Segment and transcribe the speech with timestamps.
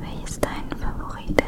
[0.00, 1.42] Welches dein Favorit?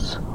[0.00, 0.29] Adiós.